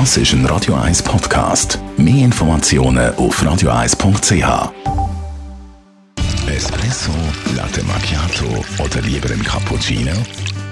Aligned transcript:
Das 0.00 0.16
ist 0.16 0.32
ein 0.32 0.44
Radio 0.46 0.74
1 0.74 1.04
Podcast. 1.04 1.78
Mehr 1.96 2.24
Informationen 2.24 3.14
auf 3.14 3.40
radio1.ch. 3.40 4.72
Espresso, 6.48 7.12
Latte 7.54 7.84
Macchiato 7.84 8.64
oder 8.82 9.00
lieber 9.02 9.30
ein 9.30 9.44
Cappuccino? 9.44 10.10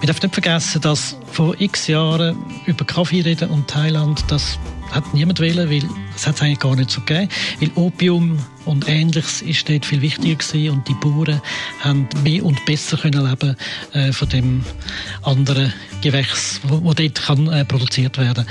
Wir 0.00 0.06
dürfen 0.06 0.26
nicht 0.26 0.34
vergessen, 0.34 0.80
dass 0.80 1.16
vor 1.32 1.54
x 1.58 1.88
Jahren 1.88 2.36
über 2.66 2.84
Kaffee 2.84 3.22
reden 3.22 3.50
und 3.50 3.68
Thailand, 3.68 4.24
das 4.28 4.58
hat 4.92 5.14
niemand 5.14 5.40
wählen, 5.40 5.68
weil 5.70 5.88
es 6.14 6.26
hat 6.26 6.36
es 6.36 6.42
eigentlich 6.42 6.60
gar 6.60 6.76
nicht 6.76 6.90
so 6.90 7.00
gegeben. 7.00 7.28
Weil 7.60 7.70
Opium 7.74 8.38
und 8.64 8.88
Ähnliches 8.88 9.42
ist 9.42 9.68
dort 9.68 9.86
viel 9.86 10.02
wichtiger 10.02 10.36
gewesen 10.36 10.70
und 10.70 10.88
die 10.88 10.94
Bauern 10.94 11.40
haben 11.80 12.08
mehr 12.22 12.44
und 12.44 12.64
besser 12.66 12.96
können 12.96 13.26
leben 13.28 13.56
äh, 13.92 14.12
von 14.12 14.28
dem 14.28 14.64
anderen 15.22 15.72
Gewächs, 16.02 16.60
wo, 16.64 16.82
wo 16.82 16.94
dort 16.94 17.22
kann, 17.22 17.48
äh, 17.56 17.64
produziert 17.64 18.18
werden 18.18 18.46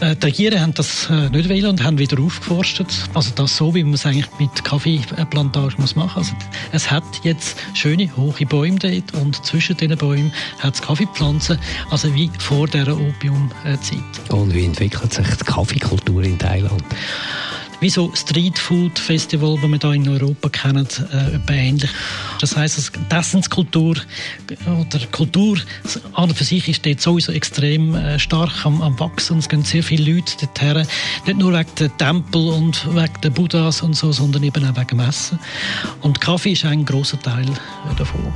äh, 0.00 0.14
die 0.16 0.26
Regierungen 0.26 0.62
haben 0.62 0.74
das 0.74 1.08
äh, 1.10 1.28
nicht 1.30 1.48
wollen 1.48 1.66
und 1.66 1.82
haben 1.82 1.98
wieder 1.98 2.20
aufgeforstet. 2.20 2.86
Also 3.14 3.32
das 3.34 3.56
so, 3.56 3.74
wie 3.74 3.82
man 3.82 3.94
es 3.94 4.06
eigentlich 4.06 4.28
mit 4.38 4.64
Kaffeeplantagen 4.64 5.74
muss 5.78 5.96
machen. 5.96 6.18
Also 6.18 6.34
es 6.72 6.90
hat 6.90 7.02
jetzt 7.24 7.58
schöne, 7.74 8.08
hohe 8.16 8.46
Bäume 8.46 8.78
dort 8.78 9.14
und 9.14 9.44
zwischen 9.44 9.76
diesen 9.76 9.96
Bäumen 9.96 10.32
hat 10.60 10.74
es 10.74 10.82
Kaffeepflanzen, 10.82 11.58
also 11.90 12.14
wie 12.14 12.30
vor 12.38 12.68
dieser 12.68 12.96
Opiumzeit. 12.96 13.98
Und 14.28 14.54
wie 14.54 14.66
entwickelt 14.66 15.12
sich 15.12 15.26
die 15.26 15.44
Kaffeekultur 15.44 16.22
in 16.22 16.38
Thailand? 16.38 16.84
Wie 17.80 17.90
so 17.90 18.12
Street 18.14 18.58
Food 18.58 18.98
Festival, 18.98 19.56
das 19.60 19.70
wir 19.70 19.78
hier 19.78 19.92
in 19.92 20.08
Europa 20.08 20.48
kennen, 20.48 20.86
äh, 21.12 21.52
ähnlich. 21.52 21.90
Das 22.40 22.56
heisst, 22.56 22.78
also 22.78 22.92
die 23.10 23.14
Essenskultur 23.14 23.96
oder 24.66 25.06
Kultur 25.12 25.58
an 26.14 26.28
und 26.28 26.36
für 26.36 26.44
sich 26.44 26.68
ist 26.68 26.84
dort 26.84 27.00
sowieso 27.00 27.32
extrem 27.32 27.94
äh, 27.94 28.18
stark 28.18 28.66
am, 28.66 28.82
am 28.82 28.98
Wachsen. 28.98 29.38
Es 29.38 29.48
gehen 29.48 29.64
sehr 29.64 29.82
viele 29.82 30.12
Leute 30.12 30.34
dorthin, 30.40 30.86
nicht 31.26 31.38
nur 31.38 31.52
wegen 31.52 31.74
der 31.78 31.96
Tempel 31.96 32.48
und 32.48 32.86
wegen 32.94 33.20
der 33.22 33.30
Buddhas 33.30 33.82
und 33.82 33.94
so, 33.94 34.12
sondern 34.12 34.42
eben 34.42 34.64
auch 34.64 34.76
wegen 34.76 34.98
dem 34.98 35.00
Essen. 35.00 35.38
Und 36.00 36.20
Kaffee 36.20 36.52
ist 36.52 36.64
ein 36.64 36.84
großer 36.84 37.20
Teil 37.20 37.48
äh, 37.48 37.94
davon. 37.96 38.32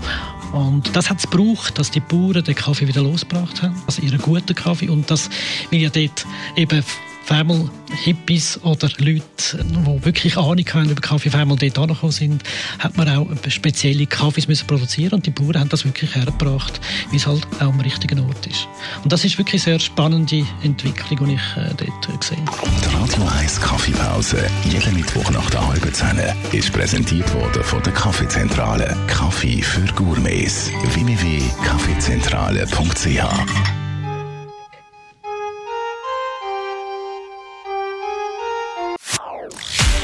Und 0.52 0.94
das 0.94 1.08
hat 1.08 1.18
es 1.18 1.30
gebraucht, 1.30 1.78
dass 1.78 1.90
die 1.90 2.00
Bauern 2.00 2.44
den 2.44 2.54
Kaffee 2.54 2.86
wieder 2.86 3.02
losgebracht 3.02 3.62
haben, 3.62 3.74
also 3.86 4.02
ihren 4.02 4.18
guten 4.18 4.54
Kaffee. 4.54 4.90
Und 4.90 5.10
das, 5.10 5.30
weil 5.70 5.80
ja 5.80 5.88
dort 5.88 6.26
eben 6.56 6.84
einmal 7.30 7.70
Hippies 8.04 8.60
oder 8.62 8.88
Leute, 8.98 9.64
die 9.64 10.04
wirklich 10.04 10.36
Ahnung 10.36 10.64
haben 10.72 10.90
über 10.90 11.00
Kaffee, 11.00 11.30
einmal 11.30 11.56
dort 11.56 11.78
angekommen 11.78 12.12
sind, 12.12 12.42
hat 12.78 12.96
man 12.96 13.08
auch 13.08 13.26
spezielle 13.48 14.06
Kaffees 14.06 14.46
müssen 14.48 14.66
produzieren 14.66 15.14
und 15.14 15.26
die 15.26 15.30
Bauern 15.30 15.60
haben 15.60 15.68
das 15.68 15.84
wirklich 15.84 16.12
hergebracht, 16.14 16.80
wie 17.10 17.16
es 17.16 17.26
halt 17.26 17.46
auch 17.56 17.68
am 17.68 17.80
richtigen 17.80 18.20
Ort 18.20 18.46
ist. 18.46 18.66
Und 19.02 19.12
das 19.12 19.24
ist 19.24 19.36
wirklich 19.38 19.66
eine 19.66 19.78
sehr 19.78 19.80
spannende 19.80 20.46
Entwicklung, 20.62 21.28
die 21.28 21.34
ich 21.34 21.56
äh, 21.56 21.74
dort 21.76 22.20
gesehen 22.20 22.46
habe. 22.46 22.70
Die 22.80 22.86
Radio 22.94 23.26
1 23.38 23.60
Kaffeepause, 23.60 24.48
jeden 24.64 24.94
Mittwoch 24.94 25.30
nach 25.30 25.50
der 25.50 25.66
halben 25.66 25.92
Zehn, 25.92 26.18
ist 26.52 26.72
präsentiert 26.72 27.34
worden 27.34 27.62
von 27.62 27.82
der 27.82 27.92
Kaffeezentrale. 27.92 28.96
Kaffee 29.06 29.60
für 29.62 29.84
Gourmets. 29.94 30.70
www.kaffeezentrale.ch 30.94 33.81